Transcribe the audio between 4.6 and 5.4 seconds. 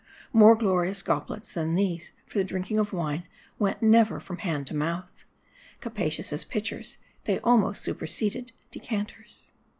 to mouth.